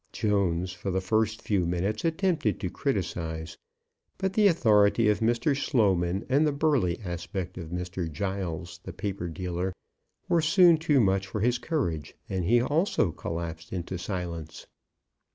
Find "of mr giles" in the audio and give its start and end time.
7.55-8.79